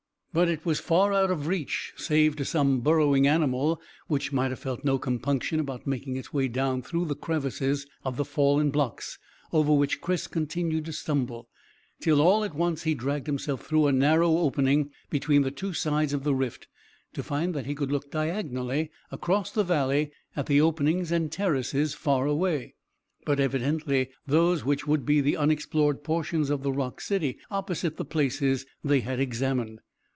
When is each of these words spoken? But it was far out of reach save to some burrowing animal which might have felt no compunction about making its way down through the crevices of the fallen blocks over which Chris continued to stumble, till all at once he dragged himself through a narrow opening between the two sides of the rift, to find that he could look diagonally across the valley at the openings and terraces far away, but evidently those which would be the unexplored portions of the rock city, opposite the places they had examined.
But 0.33 0.47
it 0.47 0.65
was 0.65 0.79
far 0.79 1.11
out 1.11 1.29
of 1.29 1.47
reach 1.47 1.91
save 1.97 2.37
to 2.37 2.45
some 2.45 2.79
burrowing 2.79 3.27
animal 3.27 3.81
which 4.07 4.31
might 4.31 4.49
have 4.49 4.59
felt 4.61 4.85
no 4.85 4.97
compunction 4.97 5.59
about 5.59 5.85
making 5.85 6.15
its 6.15 6.31
way 6.31 6.47
down 6.47 6.81
through 6.83 7.03
the 7.07 7.17
crevices 7.17 7.85
of 8.05 8.15
the 8.15 8.23
fallen 8.23 8.69
blocks 8.71 9.19
over 9.51 9.73
which 9.73 9.99
Chris 9.99 10.27
continued 10.27 10.85
to 10.85 10.93
stumble, 10.93 11.49
till 11.99 12.21
all 12.21 12.45
at 12.45 12.55
once 12.55 12.83
he 12.83 12.93
dragged 12.95 13.27
himself 13.27 13.65
through 13.67 13.87
a 13.87 13.91
narrow 13.91 14.37
opening 14.37 14.91
between 15.09 15.41
the 15.41 15.51
two 15.51 15.73
sides 15.73 16.13
of 16.13 16.23
the 16.23 16.33
rift, 16.33 16.69
to 17.11 17.21
find 17.23 17.53
that 17.53 17.65
he 17.65 17.75
could 17.75 17.91
look 17.91 18.09
diagonally 18.09 18.89
across 19.11 19.51
the 19.51 19.65
valley 19.65 20.11
at 20.33 20.45
the 20.45 20.61
openings 20.61 21.11
and 21.11 21.33
terraces 21.33 21.93
far 21.93 22.25
away, 22.25 22.73
but 23.25 23.41
evidently 23.41 24.09
those 24.25 24.63
which 24.63 24.87
would 24.87 25.05
be 25.05 25.19
the 25.19 25.35
unexplored 25.35 26.05
portions 26.05 26.49
of 26.49 26.63
the 26.63 26.71
rock 26.71 27.01
city, 27.01 27.37
opposite 27.49 27.97
the 27.97 28.05
places 28.05 28.65
they 28.81 29.01
had 29.01 29.19
examined. 29.19 29.81